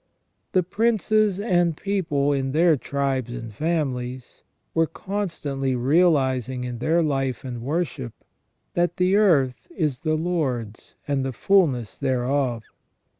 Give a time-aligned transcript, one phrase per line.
[0.53, 4.41] The princes and people in their tribes and families
[4.73, 8.13] were constantly realising in their life and wor ship,
[8.73, 12.63] that "the earth is the Lord's, and the fulness thereof".